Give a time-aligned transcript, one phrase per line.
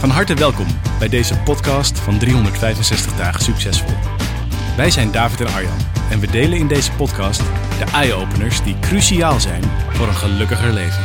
[0.00, 0.66] Van harte welkom
[0.98, 3.96] bij deze podcast van 365 dagen succesvol.
[4.76, 5.78] Wij zijn David en Arjan
[6.10, 7.40] en we delen in deze podcast
[7.78, 11.02] de eye-openers die cruciaal zijn voor een gelukkiger leven.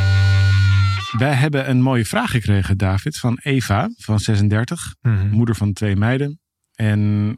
[1.18, 4.94] Wij hebben een mooie vraag gekregen, David, van Eva van 36,
[5.30, 6.40] moeder van twee meiden.
[6.74, 7.32] En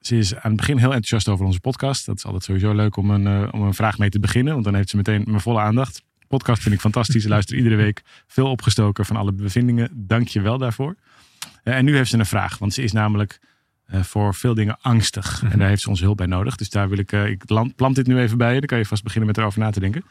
[0.00, 2.06] ze is aan het begin heel enthousiast over onze podcast.
[2.06, 4.64] Dat is altijd sowieso leuk om een, eh, om een vraag mee te beginnen, want
[4.64, 6.02] dan heeft ze meteen mijn volle aandacht.
[6.28, 7.26] Podcast vind ik fantastisch.
[7.26, 9.90] Luister iedere week veel opgestoken van alle bevindingen.
[9.94, 10.96] Dank je wel daarvoor.
[11.62, 13.38] Eh, en nu heeft ze een vraag, want ze is namelijk
[13.84, 15.42] eh, voor veel dingen angstig.
[15.50, 16.56] En daar heeft ze onze hulp bij nodig.
[16.56, 17.44] Dus daar wil ik, eh, ik
[17.76, 18.58] plant dit nu even bij je.
[18.58, 20.04] Dan kan je vast beginnen met erover na te denken.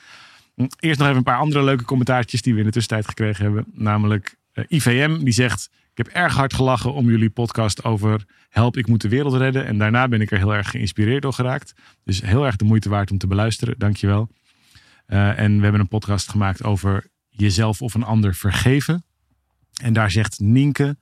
[0.56, 3.44] Hm, Eerst nog even een paar andere leuke commentaartjes die we in de tussentijd gekregen
[3.44, 3.66] hebben.
[3.74, 4.36] Namelijk
[4.68, 5.70] IVM, die zegt...
[5.98, 9.66] Ik heb erg hard gelachen om jullie podcast over Help, ik moet de wereld redden.
[9.66, 11.74] En daarna ben ik er heel erg geïnspireerd door geraakt.
[12.04, 13.76] Dus heel erg de moeite waard om te beluisteren.
[13.78, 14.30] Dankjewel.
[15.08, 19.05] Eh en we hebben een podcast gemaakt over jezelf of een ander vergeven.
[19.81, 20.97] En daar zegt Nienke...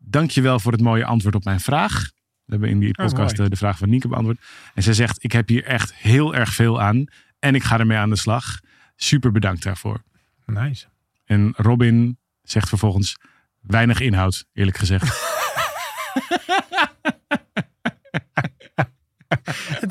[0.00, 2.10] Dankjewel voor het mooie antwoord op mijn vraag.
[2.44, 3.42] We hebben in die podcast mooi.
[3.42, 4.38] eh, de vraag van Nienke beantwoord.
[4.74, 7.04] En zij zegt, ik heb hier echt heel erg veel aan.
[7.38, 8.60] En ik ga ermee aan de slag.
[8.96, 10.02] Super bedankt daarvoor.
[10.46, 10.86] Nice.
[11.24, 13.16] En Robin zegt vervolgens,
[13.60, 15.06] weinig inhoud, eerlijk gezegd.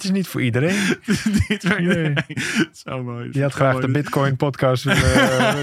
[0.07, 0.75] Is niet voor iedereen.
[1.77, 2.13] Nee.
[2.85, 3.29] Zo mooi.
[3.31, 3.85] Je had graag mooi.
[3.85, 4.85] de Bitcoin podcast.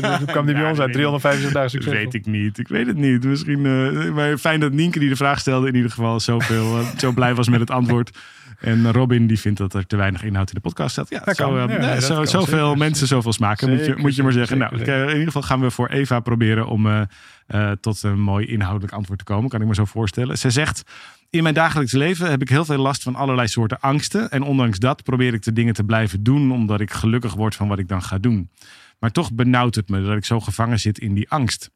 [0.05, 0.87] Uh, toen kwam die bij Ja, ons uit.
[0.89, 0.97] nee.
[0.97, 1.92] 365 dagen Dat succes.
[1.92, 2.59] weet ik niet.
[2.59, 3.25] Ik weet het niet.
[3.25, 6.87] Misschien, eh, maar fijn dat Nienke die de vraag stelde in ieder geval zoveel, eh,
[6.98, 8.19] zo blij was met het antwoord.
[8.65, 11.09] En Robin die vindt dat er te weinig inhoud in de podcast staat.
[11.09, 11.55] Ja, Dat zo, kan.
[11.56, 12.78] Ja, nee, nee, dat zo, kan, zoveel zeker.
[12.78, 14.59] mensen, zoveel smaken, moet je, moet je maar zeggen.
[14.59, 17.03] Nou, zeker, eh, in ieder geval gaan we voor Eva proberen om eh,
[17.47, 19.50] eh, tot een mooi inhoudelijk antwoord te komen.
[19.50, 20.38] Kan ik me zo voorstellen.
[20.38, 20.83] Zij zegt,
[21.31, 24.31] in mijn dagelijks leven heb ik heel veel last van allerlei soorten angsten.
[24.31, 27.69] En ondanks dat probeer ik de dingen te blijven doen, omdat ik gelukkig word van
[27.69, 28.50] wat ik dan ga doen.
[28.99, 31.71] Maar toch benauwt het me dat ik zo gevangen zit in die angst.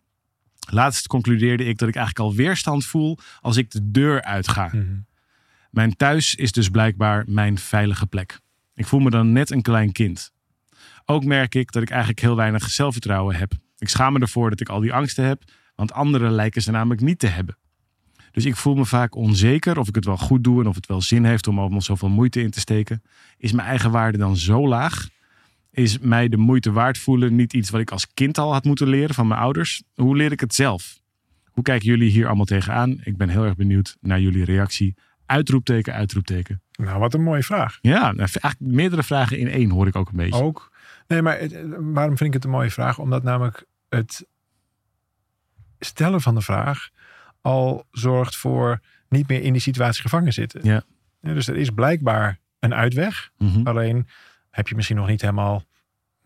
[0.71, 4.71] Laatst concludeerde ik dat ik eigenlijk al weerstand voel als ik de deur uitga.
[4.73, 4.85] Mhm.
[5.71, 8.41] Mijn thuis is dus blijkbaar mijn veilige plek.
[8.75, 10.33] Ik voel me dan net een klein kind.
[11.05, 13.53] Ook merk ik dat ik eigenlijk heel weinig zelfvertrouwen heb.
[13.79, 15.43] Ik schaam me ervoor dat ik al die angsten heb,
[15.75, 17.56] want anderen lijken ze namelijk niet te hebben.
[18.33, 20.87] Dus ik voel me vaak onzeker of ik het wel goed doe en of het
[20.87, 23.03] wel zin heeft om er zoveel moeite in te steken.
[23.39, 25.09] Is mijn eigen waarde dan zo laag?
[25.71, 28.89] Is mij de moeite waard voelen niet iets wat ik als kind al had moeten
[28.89, 29.83] leren van mijn ouders?
[29.95, 31.00] Hoe leer ik het zelf?
[31.45, 33.00] Hoe kijken jullie hier allemaal tegenaan?
[33.03, 34.95] Ik ben heel erg benieuwd naar jullie reactie.
[35.28, 36.62] Uitroepteken, uitroepteken.
[36.72, 37.78] Nou, wat een mooie vraag.
[37.81, 40.43] Ja, nou, eigenlijk meerdere vragen in één hoor ik ook een beetje.
[40.43, 40.72] Ook.
[41.06, 42.99] Nee, maar het- waarom vind ik het een mooie vraag?
[42.99, 44.27] Omdat namelijk het
[45.78, 46.88] stellen van de vraag
[47.41, 50.61] al zorgt voor niet meer in die situatie gevangen zitten.
[50.65, 50.83] Ja.
[51.21, 53.31] dus er is blijkbaar een uitweg.
[53.38, 53.67] Mhm.
[53.67, 54.06] Alleen
[54.50, 55.65] heb je misschien nog niet helemaal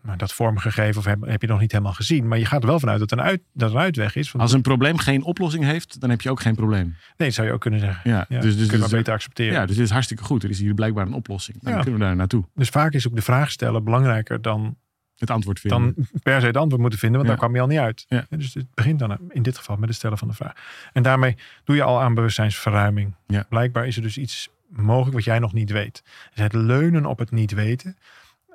[0.03, 2.27] nou, dat vormgegeven of heb, heb je nog niet helemaal gezien.
[2.27, 4.33] Maar je gaat er wel vanuit dat een, uit, dat een uitweg is.
[4.37, 6.83] Als een probleem geen oplossing heeft, dan heb je ook geen probleem.
[6.85, 6.95] nee,
[7.27, 8.09] dat zou je ook kunnen zeggen.
[8.11, 9.53] Ja, Ja, dus, dus, kun je dus, maar beter accepteren.
[9.53, 10.43] ja, dus dit is hartstikke goed.
[10.43, 11.57] Er is hier blijkbaar een oplossing.
[11.61, 11.79] Dan Ja.
[11.81, 12.43] kunnen we daar naartoe.
[12.55, 14.77] Dus vaak is ook de vraag stellen belangrijker dan,
[15.17, 15.93] Het antwoord vinden.
[15.95, 17.17] dan per se het antwoord moeten vinden.
[17.17, 17.37] Want Ja.
[17.37, 18.05] daar kwam je al niet uit.
[18.07, 18.25] Ja.
[18.37, 20.53] Dus het begint dan in dit geval met het stellen van de vraag.
[20.93, 23.15] En daarmee doe je al aan bewustzijnsverruiming.
[23.49, 26.03] Blijkbaar is er dus iets mogelijk wat jij nog niet weet.
[26.33, 27.97] Dus het leunen op het niet weten.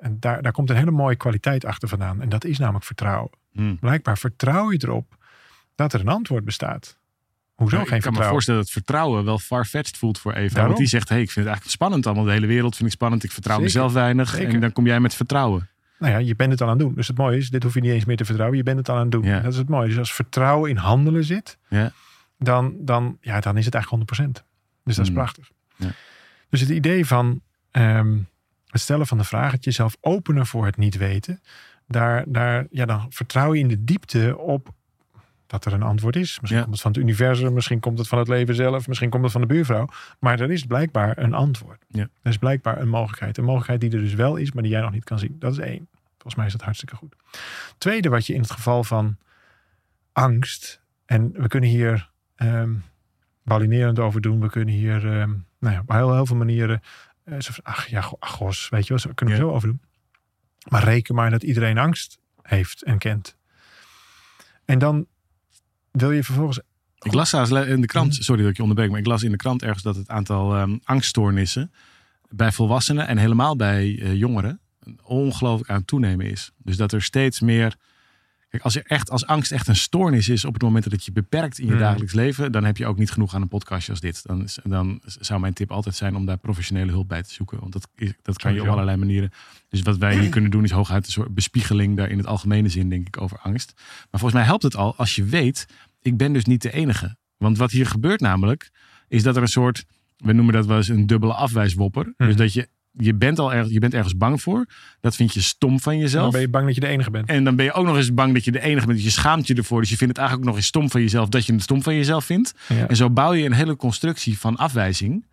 [0.00, 2.22] En daar, daar komt een hele mooie kwaliteit achter vandaan.
[2.22, 3.30] En dat is namelijk vertrouwen.
[3.52, 3.78] Hmm.
[3.78, 5.16] Blijkbaar vertrouw je erop
[5.74, 6.96] dat er een antwoord bestaat.
[7.54, 8.30] Hoezo Ja, geen ik kan me vertrouwen?
[8.32, 10.48] voorstellen dat vertrouwen wel farfetched voelt voor Eva.
[10.48, 10.64] Daarom.
[10.66, 12.24] Want die zegt, hey, ik vind het eigenlijk spannend allemaal.
[12.24, 13.24] De hele wereld vind ik spannend.
[13.24, 13.72] Ik vertrouw Zeker.
[13.72, 14.28] mezelf weinig.
[14.30, 14.54] Zeker.
[14.54, 15.68] En dan kom jij met vertrouwen.
[15.98, 16.94] Nou ja, je bent het al aan het doen.
[16.94, 18.58] Dus het mooie is, dit hoef je niet eens meer te vertrouwen.
[18.58, 19.22] Je bent het al aan het doen.
[19.24, 19.40] Ja.
[19.40, 19.88] Dat is het mooie.
[19.88, 21.92] Dus als vertrouwen in handelen zit, Ja.
[22.38, 24.44] dan, dan, ja, dan is het eigenlijk 100%.
[24.84, 25.20] Dus dat is Hmm.
[25.20, 25.50] prachtig.
[25.76, 25.90] Ja.
[26.48, 27.40] Dus het idee van
[27.70, 28.16] ehm,
[28.68, 31.40] het stellen van de vraag, het jezelf openen voor het niet weten,
[31.86, 34.68] daar, daar, ja, dan vertrouw je in de diepte op
[35.46, 36.40] dat er een antwoord is.
[36.40, 36.60] Misschien Ja.
[36.62, 39.32] komt het van het universum, misschien komt het van het leven zelf, misschien komt het
[39.32, 39.88] van de buurvrouw.
[40.18, 41.84] Maar er is blijkbaar een antwoord.
[41.88, 42.08] Ja.
[42.22, 43.38] Er is blijkbaar een mogelijkheid.
[43.38, 45.36] Een mogelijkheid die er dus wel is, maar die jij nog niet kan zien.
[45.38, 45.88] Dat is één.
[46.10, 47.16] Volgens mij is dat hartstikke goed.
[47.78, 49.16] Tweede, wat je in het geval van
[50.12, 52.70] angst, en we kunnen hier ehm
[53.48, 56.80] balinerend over doen, we kunnen hier ehm, nou ja, op heel, heel veel manieren,
[57.28, 59.46] eh, zo van, ach ja, go- ach, gos, weet je wel, kunnen we Ja.
[59.48, 59.80] zo over doen.
[60.68, 63.36] Maar reken maar dat iedereen angst heeft en kent.
[64.64, 65.06] En dan
[65.90, 66.60] wil je vervolgens...
[66.98, 68.22] Ik las in de krant, Mhm.
[68.22, 70.54] sorry dat ik je onderbreek, maar ik las in de krant ergens dat het aantal
[70.54, 71.72] ehm, angststoornissen
[72.28, 74.60] bij volwassenen en helemaal bij eh, jongeren
[75.02, 76.50] ongelooflijk aan het toenemen is.
[76.56, 77.76] Dus dat er steeds meer.
[78.48, 81.04] Kijk, als, er echt, als angst echt een stoornis is op het moment dat het
[81.04, 81.80] je beperkt in je Mhm.
[81.80, 84.22] dagelijks leven, dan heb je ook niet genoeg aan een podcastje als dit.
[84.26, 87.60] Dan, dan zou mijn tip altijd zijn om daar professionele hulp bij te zoeken.
[87.60, 89.30] Want dat, is- dat kan je op allerlei manieren.
[89.68, 92.68] Dus wat wij hier kunnen doen is hooguit een soort bespiegeling daar in het algemene
[92.68, 93.72] zin, denk ik, over angst.
[93.76, 95.66] Maar volgens mij helpt het al als je weet,
[96.00, 97.16] ik ben dus niet de enige.
[97.36, 98.70] Want wat hier gebeurt namelijk,
[99.08, 99.84] is dat er een soort,
[100.16, 102.04] we noemen dat wel eens een dubbele afwijswopper.
[102.04, 102.36] Dus Mhm.
[102.36, 102.68] dat je,
[102.98, 104.66] je bent al ergens, je bent ergens bang voor.
[105.00, 106.32] Dat vind je stom van Dan jezelf.
[106.32, 107.28] ben je bang dat je de enige bent.
[107.28, 108.98] En dan ben je ook nog eens bang dat je de enige bent.
[108.98, 109.80] Dus je schaamt je ervoor.
[109.80, 111.82] Dus je vindt het eigenlijk ook nog eens stom van jezelf dat je het stom
[111.82, 112.54] van jezelf vindt.
[112.68, 112.88] Ja.
[112.88, 115.26] En zo bouw je een hele constructie van afwijzing.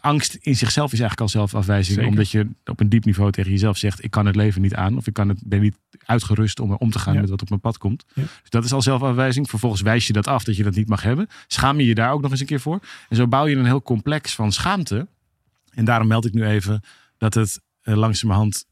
[0.00, 1.94] Angst in zichzelf is eigenlijk al zelfafwijzing.
[1.94, 2.10] Zeker.
[2.10, 4.96] Omdat je op een diep niveau tegen jezelf zegt: Ik kan het leven niet aan.
[4.96, 7.20] Of ik kan het, ben niet uitgerust om om te gaan Ja.
[7.20, 8.04] met wat op mijn pad komt.
[8.14, 8.22] Ja.
[8.22, 9.48] Dus dat is al zelfafwijzing.
[9.50, 11.28] Vervolgens wijs je dat af dat je dat niet mag hebben.
[11.46, 12.80] Schaam je je daar ook nog eens een keer voor.
[13.08, 15.06] En zo bouw je een heel complex van schaamte.
[15.74, 16.82] En daarom meld ik nu even
[17.22, 18.66] dat het eh, langzamerhand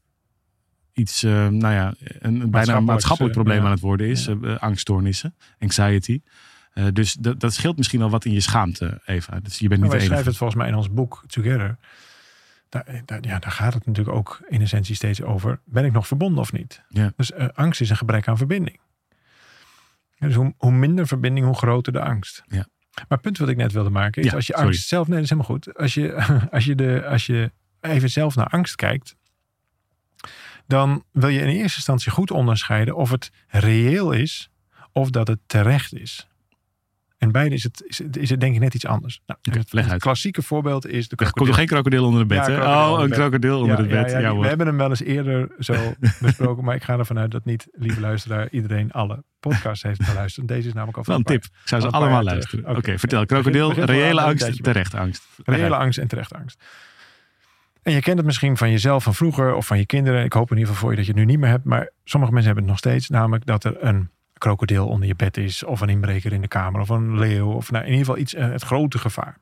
[0.93, 4.25] iets, eh, nou ja, een, een bijna een Maatschappelijk, eh, probleem aan het worden is.
[4.25, 4.53] Ja.
[4.53, 6.21] angststoornissen, anxiety.
[6.93, 9.39] Dus dat, dat scheelt misschien al wat in je schaamte, Eva.
[9.39, 10.09] Dus je bent niet de enige.
[10.09, 11.77] schrijven het volgens mij in ons boek Together.
[12.69, 15.59] Daar, daar, ja, daar gaat het natuurlijk ook in essentie steeds over.
[15.65, 16.81] Ben ik nog verbonden of niet?
[16.87, 17.13] Ja.
[17.15, 18.79] Dus angst is een gebrek aan verbinding.
[20.15, 22.43] Ja, dus hoe, hoe minder verbinding, hoe groter de angst.
[22.47, 22.67] Ja.
[22.93, 24.67] Maar het punt wat ik net wilde maken is als je sorry.
[24.67, 25.07] angst zelf...
[25.07, 25.77] Nee, dat is helemaal goed.
[25.77, 29.15] Als je, als, je de, als je even zelf naar angst kijkt...
[30.67, 34.49] dan wil je in eerste instantie goed onderscheiden of het reëel is...
[34.91, 36.25] of dat het terecht is.
[37.21, 39.21] En beide is het, is het, is het denk ik net iets anders.
[39.25, 41.45] Nou, het, het klassieke voorbeeld is de Er komt krokodil.
[41.47, 42.55] nog geen krokodil onder het bed, Ja, hè?
[42.55, 44.11] krokodil Oh, een krokodil onder het bed.
[44.11, 47.45] Ja, we hebben hem wel eens eerder zo besproken, maar ik ga ervan uit dat
[47.45, 50.47] niet, lieve luisteraar, iedereen alle podcasts heeft geluisterd.
[50.47, 51.43] Deze is namelijk al van een tip.
[51.43, 52.77] Ik zou ze allemaal luisteren.
[52.77, 53.25] Oké, vertel.
[53.25, 55.23] Krokodil, begin reële angst, tijdje terechte angst.
[55.43, 56.63] Reële angst en terechte angst.
[57.83, 60.23] En je kent het misschien van jezelf van vroeger of van je kinderen.
[60.23, 61.63] Ik hoop in ieder geval voor je dat je het nu niet meer hebt.
[61.65, 63.09] Maar sommige mensen hebben het nog steeds.
[63.09, 65.63] Namelijk dat er een krokodil onder je bed is.
[65.63, 66.81] Of een inbreker in de kamer.
[66.81, 67.51] Of een leeuw.
[67.51, 69.37] Of nou, in ieder geval iets, eh, het grote gevaar.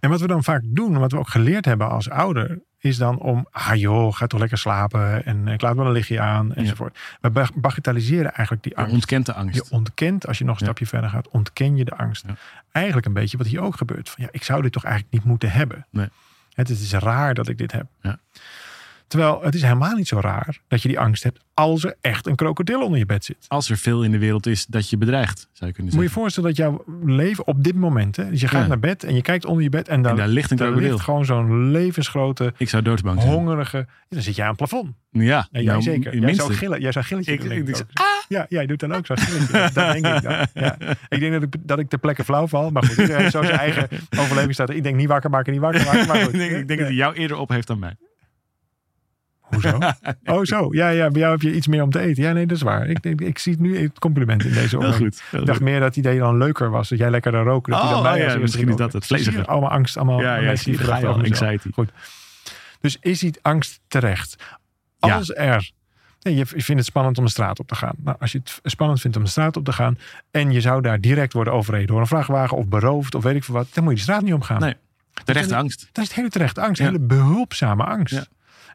[0.00, 3.18] En wat we dan vaak doen, wat we ook geleerd hebben als ouder, is dan
[3.18, 6.98] om, ah joh, ga toch lekker slapen en ik laat wel een lichtje aan enzovoort.
[7.20, 8.94] We bag- bagatelliseren eigenlijk die Je angst.
[8.94, 9.54] ontkent de angst.
[9.54, 10.64] Je ontkent, als je nog een Ja.
[10.66, 12.24] stapje verder gaat, ontken je de angst.
[12.26, 12.34] Ja.
[12.72, 14.08] Eigenlijk een beetje wat hier ook gebeurt.
[14.10, 15.86] Van, ja, ik zou dit toch eigenlijk niet moeten hebben.
[15.90, 16.08] Nee.
[16.54, 17.86] Het is raar dat ik dit heb.
[18.00, 18.18] Ja.
[19.14, 22.26] Terwijl het is helemaal niet zo raar dat je die angst hebt als er echt
[22.26, 23.36] een krokodil onder je bed zit.
[23.48, 26.08] Als er veel in de wereld is dat je bedreigt, zou je kunnen Moet je
[26.08, 26.20] je zeggen.
[26.20, 28.66] voorstellen dat jouw leven op dit moment, hè, dus je gaat Ja.
[28.68, 30.90] naar bed en je kijkt onder je bed en dan En daar ligt een krokodil.
[30.90, 33.32] ligt gewoon zo'n levensgrote, Ik zou doodsbang zijn.
[33.32, 33.86] hongerige.
[34.08, 34.92] Dan zit je aan het plafond.
[35.10, 36.18] Ja, En jij nou, zeker.
[36.18, 36.80] Jij zou gillen.
[36.80, 37.84] Jij zou gilletje Ik- ik- ik.
[38.28, 39.52] Ja, jij doet dan ook zo'n gilletje.
[39.52, 40.46] dat denk ik dan.
[40.54, 40.76] Ja.
[41.08, 42.70] Ik denk dat ik, dat ik ter plekke flauw val.
[42.70, 43.88] Maar goed, iedereen heeft zo zijn eigen
[44.18, 44.70] overleving staat.
[44.70, 46.06] Ik denk niet wakker maken, niet wakker maken.
[46.06, 46.32] Maar goed.
[46.32, 47.96] ik denk, ik denk dat hij jou eerder op heeft dan mij.
[49.54, 49.78] Hoezo?
[50.34, 50.68] Oh zo.
[50.70, 52.22] Ja, ja, bij jou heb je iets meer om te eten.
[52.22, 52.88] Ja, nee, dat is waar.
[52.88, 55.06] Ik, ik zie nu het compliment in deze heel
[55.40, 56.88] Ik dacht meer dat idee dan leuker was.
[56.88, 57.44] Dat jij lekker dan.
[57.44, 59.06] Dat Oh, dan mij ja, misschien is dat het.
[59.06, 59.30] Vleesige.
[59.30, 59.46] Zie je?
[59.46, 59.96] Allemaal angst.
[59.96, 61.70] Allemaal Ja, ja, mensen die gedachten al, anxiety.
[61.72, 61.90] Goed.
[62.80, 64.36] Dus is die angst terecht?
[64.98, 65.14] Ja.
[65.14, 65.70] Als er...
[66.22, 67.94] Nee, je vindt het spannend om de straat op te gaan.
[67.96, 69.98] Nou, als je het spannend vindt om de straat op te gaan...
[70.30, 72.56] en je zou daar direct worden overreden door een vrachtwagen...
[72.56, 73.68] of beroofd of weet ik veel wat...
[73.72, 74.60] dan moet je de straat niet opgaan.
[74.60, 74.74] Nee.
[75.24, 75.88] Terechte angst.
[75.92, 76.80] Dat is het hele terechte angst.
[76.80, 76.86] Ja.
[76.86, 78.14] Hele behulpzame angst.
[78.14, 78.24] Ja.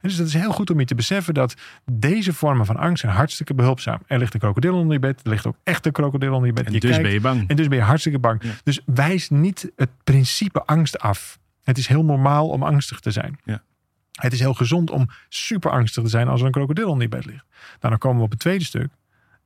[0.01, 1.53] En dus dat is heel goed om je te beseffen dat
[1.91, 3.99] deze vormen van angst zijn hartstikke behulpzaam.
[4.07, 5.19] Er ligt een krokodil onder je bed.
[5.23, 6.65] Er ligt ook echt een krokodil onder je bed.
[6.65, 7.49] En Je dus kijkt- ben je bang.
[7.49, 8.43] en dus ben je hartstikke bang.
[8.43, 8.51] Ja.
[8.63, 11.39] Dus wijs niet het principe angst af.
[11.63, 13.39] Het is heel normaal om angstig te zijn.
[13.43, 13.63] Ja.
[14.11, 17.09] Het is heel gezond om super angstig te zijn als er een krokodil onder je
[17.09, 17.45] bed ligt.
[17.49, 18.89] Nou, dan komen we op het tweede stuk.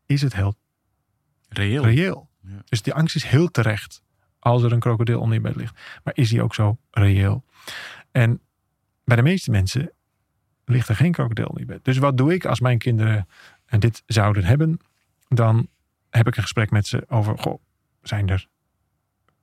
[0.05, 0.55] Is het heel
[1.49, 1.83] Reëel.
[1.83, 2.29] reëel?
[2.41, 2.61] Ja.
[2.65, 4.01] Dus die angst is heel terecht
[4.39, 5.79] als er een krokodil onder je bed ligt.
[6.03, 7.43] Maar is die ook zo reëel?
[8.11, 8.41] En
[9.05, 9.91] bij de meeste mensen
[10.65, 11.85] ligt er geen krokodil je bed.
[11.85, 13.27] Dus wat doe ik als mijn kinderen
[13.65, 14.79] en dit zouden hebben?
[15.27, 15.67] Dan
[16.09, 17.61] heb ik een gesprek met ze over, goh,
[18.01, 18.47] zijn er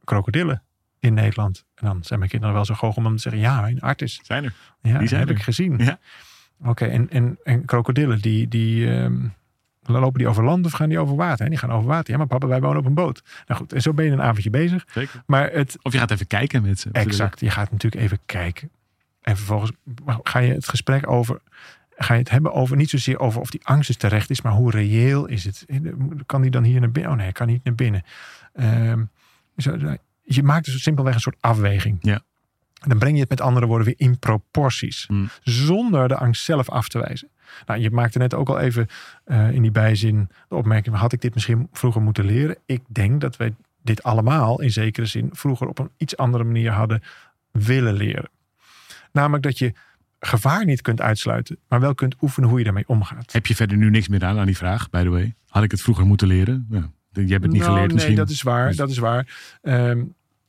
[0.05, 0.63] krokodillen
[0.99, 1.65] in Nederland?
[1.75, 4.21] En dan zijn mijn kinderen wel zo goog om te zeggen, ja, in Artis.
[4.23, 4.53] Zijn er.
[4.83, 5.35] Ja, Die zijn heb er.
[5.37, 5.79] ik gezien.
[5.79, 5.99] Ja.
[6.65, 9.27] Oké, en, en, en krokodillen, die, die ehm,
[9.83, 11.45] lopen die over land of gaan die over water?
[11.45, 12.13] En die gaan over water.
[12.13, 13.23] Ja, maar papa, wij wonen op een boot.
[13.47, 14.85] Nou goed, en zo ben je een avondje bezig.
[14.93, 15.23] Zeker.
[15.27, 16.89] Maar het, Of je gaat even kijken met ze.
[16.93, 18.71] exact, je gaat natuurlijk even kijken.
[19.21, 19.73] En vervolgens
[20.23, 21.41] ga je het gesprek over,
[21.97, 24.53] ga je het hebben over, niet zozeer over of die angst dus terecht is, maar
[24.53, 25.67] hoe reëel is het?
[26.27, 27.13] Kan die dan hier naar binnen?
[27.13, 28.03] Oh nee, kan niet naar binnen.
[28.53, 29.05] Ehm,
[29.57, 29.77] zo,
[30.23, 31.99] je maakt dus simpelweg een soort afweging.
[32.01, 32.23] Ja.
[32.87, 35.05] dan breng je het met andere woorden weer in proporties.
[35.07, 35.29] Hmm.
[35.43, 37.29] Zonder de angst zelf af te wijzen.
[37.67, 38.87] Nou, je maakte net ook al even
[39.27, 42.57] uh, in die bijzin de opmerking: had ik dit misschien vroeger moeten leren?
[42.67, 46.73] Ik denk dat wij dit allemaal in zekere zin vroeger op een iets andere manier
[46.73, 47.03] hadden
[47.51, 48.31] willen leren.
[49.13, 49.73] Namelijk dat je
[50.21, 53.33] gevaar niet kunt uitsluiten, maar wel kunt oefenen hoe je daarmee omgaat.
[53.33, 55.35] Heb je verder nu niks meer aan aan die vraag, by the way?
[55.49, 56.67] Had ik het vroeger moeten leren?
[56.71, 56.91] Ja.
[57.13, 58.15] Je hebt het niet nou, geleerd nee, misschien.
[58.15, 58.69] dat is waar.
[58.69, 59.59] Dus- dat is waar.
[59.63, 60.03] Ehm,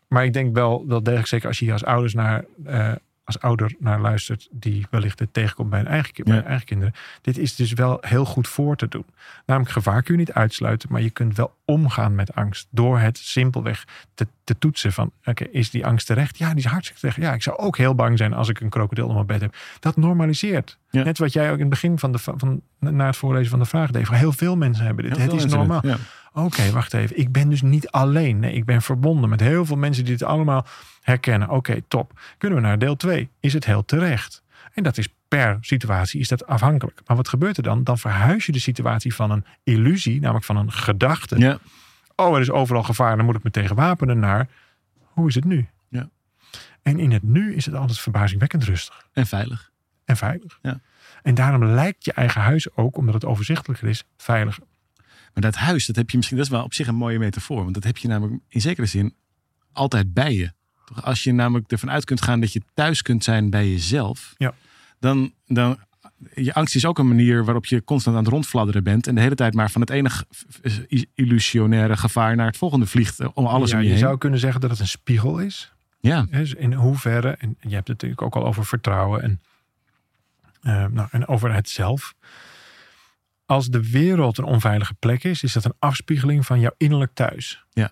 [0.08, 2.92] maar ik denk wel, wel degelijk, zeker als je hier als ouders naar uh,
[3.34, 6.94] als ouder naar luistert die wellicht het tegenkomt bij een eigen, bij eigen kinderen.
[7.22, 9.06] Dit is dus wel heel goed voor te doen.
[9.46, 12.68] Namelijk gevaar kun je niet uitsluiten, maar je kunt wel omgaan met angst.
[12.70, 16.38] Door het simpelweg te, te toetsen van, oké, is die angst terecht?
[16.38, 17.20] Ja, die is hartstikke terecht.
[17.20, 19.56] Ja, ik zou ook heel bang zijn als ik een krokodil op mijn bed heb.
[19.80, 20.78] Dat normaliseert.
[20.92, 23.66] Net wat jij ook in het begin van, de, van na het voorlezen van de
[23.66, 24.10] vraag deed.
[24.10, 25.18] Heel veel mensen hebben dit.
[25.18, 25.82] het is normaal.
[26.34, 27.20] Oké, wacht even.
[27.20, 28.40] Ik ben dus niet alleen.
[28.40, 30.66] Nee, ik ben verbonden met heel veel mensen die het allemaal
[31.02, 31.50] herkennen.
[31.50, 32.20] Oké, top.
[32.38, 33.30] Kunnen we naar deel 2?
[33.40, 34.44] Is het heel terecht?
[34.74, 37.02] En dat is per situatie is dat afhankelijk.
[37.06, 37.84] Maar wat gebeurt er dan?
[37.84, 41.40] Dan verhuis je de situatie van een illusie, namelijk van een gedachte.
[41.40, 41.60] Ja.
[42.16, 44.48] Oh, er is overal gevaar, dan moet ik me tegen wapenen naar.
[45.02, 45.68] Hoe is het nu?
[45.88, 46.10] Ja.
[46.82, 49.06] En in het nu is het altijd verbazingwekkend rustig.
[49.14, 49.72] En veilig.
[50.06, 50.60] En veilig.
[50.62, 50.80] Ja.
[51.24, 54.64] En daarom lijkt je eigen huis ook, omdat het overzichtelijker is, veiliger.
[55.34, 57.62] Maar dat huis, dat heb je misschien, dat is wel op zich een mooie metafoor.
[57.62, 59.16] Want dat heb je namelijk in zekere zin
[59.72, 60.52] altijd bij je.
[61.02, 64.54] Als je namelijk ervan uit kunt gaan dat je thuis kunt zijn bij jezelf, ja.
[65.00, 65.80] dan, dan
[66.34, 69.08] je angst is ook een manier waarop je constant aan het rondfladderen bent.
[69.08, 70.26] En de hele tijd maar van het enige
[71.16, 73.20] illusionaire gevaar naar het volgende vliegt.
[73.20, 75.72] Eh, om alles ja, om je, je zou kunnen zeggen dat het een spiegel is.
[76.00, 76.26] Ja.
[76.30, 79.42] Dus in hoeverre, en je hebt het natuurlijk ook al over vertrouwen en,
[80.64, 82.16] uh, nou, en over het zelf.
[83.52, 87.66] Als de wereld een onveilige plek is, is dat een afspiegeling van jouw innerlijk thuis.
[87.70, 87.92] Ja.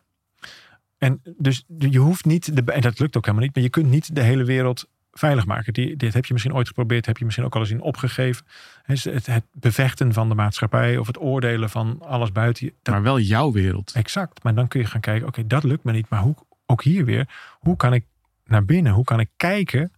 [0.98, 3.89] En dus je hoeft niet, de, en dat lukt ook helemaal niet, maar je kunt
[3.89, 5.74] niet de hele wereld veilig maken.
[5.74, 8.46] Die, dit heb je misschien ooit geprobeerd, heb je misschien ook al eens in opgegeven.
[8.84, 12.92] Het, het bevechten van de maatschappij of het oordelen van alles buiten je.
[12.92, 13.92] maar wel jouw wereld.
[13.92, 14.44] Exact.
[14.44, 16.10] Maar dan kun je gaan kijken, oké, dat lukt me niet.
[16.10, 16.36] Maar hoe,
[16.66, 18.06] ook hier weer, hoe kan ik
[18.46, 18.92] naar binnen?
[18.92, 19.92] Hoe kan ik kijken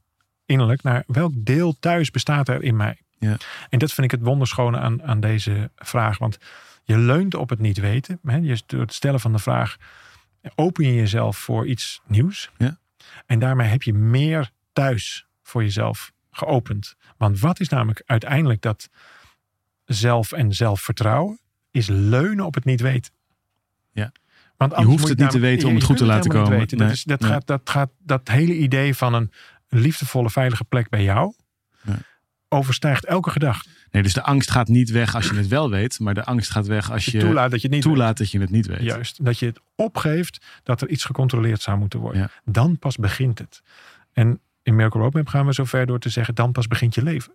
[0.46, 2.98] innerlijk naar welk deel thuis bestaat er in mij?
[3.22, 3.38] Ja.
[3.70, 6.18] En dat vind ik het wonderschone aan, aan deze vraag.
[6.18, 6.38] Want
[6.84, 8.20] je leunt op het niet weten.
[8.26, 8.36] Hè?
[8.36, 9.78] Je, door het stellen van de vraag
[10.56, 12.52] open je jezelf voor iets nieuws.
[12.58, 12.80] Ja.
[13.26, 16.96] En daarmee heb je meer thuis voor jezelf geopend.
[17.18, 18.90] Want wat is namelijk uiteindelijk dat
[19.86, 21.40] zelf en zelfvertrouwen?
[21.72, 23.14] Is leunen op het niet weten.
[23.92, 24.12] Ja.
[24.58, 26.58] Want je hoeft het niet te weten om het goed te laten komen.
[26.58, 29.32] Nee, dat, is, dat, gaat, dat gaat dat hele idee van een
[29.68, 31.34] liefdevolle, veilige plek bij jou
[32.54, 33.70] overstijgt elke gedachte.
[33.92, 36.52] Nee, dus de angst gaat niet weg als je het wel weet, maar de angst
[36.52, 38.82] gaat weg als je, toelaat, dat je, het niet, toelaat dat je het niet weet.
[38.82, 42.32] Juist, dat je het opgeeft dat er iets gecontroleerd zou moeten worden.
[42.46, 43.62] Dan pas begint het.
[44.14, 47.04] En in Miracle Roadmap gaan we zo ver door te zeggen, dan pas begint je
[47.04, 47.34] leven.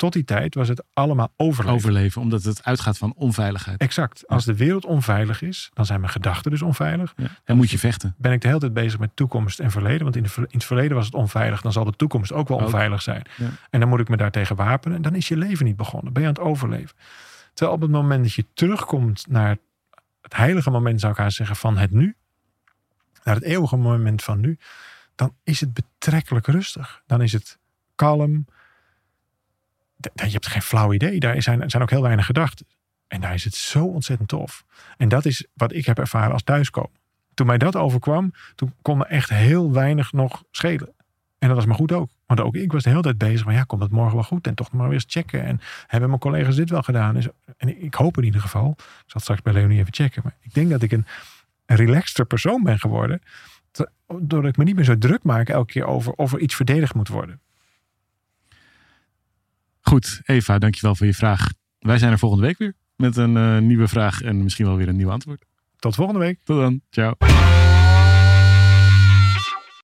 [0.00, 1.74] Tot die tijd was het allemaal overleven.
[1.74, 3.80] Overleven, omdat het uitgaat van onveiligheid.
[3.80, 4.28] Exact.
[4.28, 7.14] Als de wereld onveilig is, dan zijn mijn gedachten dus onveilig.
[7.16, 7.26] Ja.
[7.44, 8.14] Dan moet je vechten.
[8.18, 10.02] Ben ik de hele tijd bezig met toekomst en verleden.
[10.02, 11.60] Want in, de, in het verleden was het onveilig.
[11.60, 13.22] Dan zal de toekomst ook wel onveilig zijn.
[13.36, 13.48] Ja.
[13.70, 14.96] En dan moet ik me daartegen wapenen.
[14.96, 16.12] En dan is je leven niet begonnen.
[16.12, 16.96] Ben je aan het overleven.
[17.54, 19.56] Terwijl op het moment dat je terugkomt naar
[20.22, 22.16] het heilige moment, zou ik haar zeggen, van het nu.
[23.24, 24.58] Naar het eeuwige moment van nu.
[25.14, 27.02] Dan is het betrekkelijk rustig.
[27.06, 27.58] Dan is het
[27.94, 28.46] kalm
[30.00, 31.20] je hebt geen flauw idee.
[31.20, 32.66] Daar zijn, zijn ook heel weinig gedachten.
[33.08, 34.64] En daar is het zo ontzettend tof.
[34.96, 36.98] En dat is wat ik heb ervaren als thuiskomen.
[37.34, 40.94] Toen mij dat overkwam, toen kon me echt heel weinig nog schelen.
[41.38, 42.10] En dat was maar goed ook.
[42.26, 43.44] Want ook ik was de hele tijd bezig.
[43.44, 44.46] Maar ja, komt het morgen wel goed?
[44.46, 45.44] En toch maar weer eens checken.
[45.44, 47.16] En hebben mijn collega's dit wel gedaan?
[47.56, 48.74] En ik hoop in ieder geval.
[48.78, 50.22] Ik zal straks bij Leonie even checken.
[50.24, 51.06] Maar ik denk dat ik een,
[51.66, 53.22] een relaxter persoon ben geworden.
[54.06, 56.94] Doordat ik me niet meer zo druk maak elke keer over of er iets verdedigd
[56.94, 57.40] moet worden.
[59.90, 61.48] Goed, Eva, dankjewel voor je vraag.
[61.78, 64.88] Wij zijn er volgende week weer met een uh, nieuwe vraag en misschien wel weer
[64.88, 65.44] een nieuw antwoord.
[65.76, 66.38] Tot volgende week.
[66.44, 66.80] Tot dan.
[66.90, 67.14] Ciao.